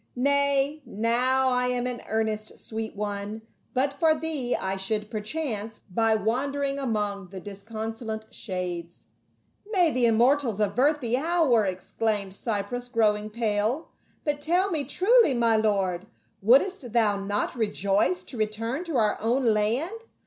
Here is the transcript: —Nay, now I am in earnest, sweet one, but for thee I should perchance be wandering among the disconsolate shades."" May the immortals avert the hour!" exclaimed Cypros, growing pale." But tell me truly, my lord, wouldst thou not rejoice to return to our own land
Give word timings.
—Nay, 0.15 0.81
now 0.83 1.49
I 1.49 1.67
am 1.67 1.85
in 1.85 2.01
earnest, 2.07 2.57
sweet 2.57 2.95
one, 2.95 3.43
but 3.75 3.93
for 3.93 4.15
thee 4.15 4.55
I 4.55 4.75
should 4.75 5.11
perchance 5.11 5.77
be 5.93 6.15
wandering 6.15 6.79
among 6.79 7.27
the 7.27 7.39
disconsolate 7.39 8.33
shades."" 8.33 9.05
May 9.75 9.91
the 9.91 10.07
immortals 10.07 10.59
avert 10.59 11.01
the 11.01 11.17
hour!" 11.17 11.65
exclaimed 11.67 12.31
Cypros, 12.31 12.91
growing 12.91 13.29
pale." 13.29 13.89
But 14.25 14.41
tell 14.41 14.71
me 14.71 14.85
truly, 14.85 15.35
my 15.35 15.55
lord, 15.55 16.07
wouldst 16.41 16.93
thou 16.93 17.19
not 17.19 17.53
rejoice 17.55 18.23
to 18.23 18.37
return 18.37 18.83
to 18.85 18.97
our 18.97 19.21
own 19.21 19.53
land 19.53 20.05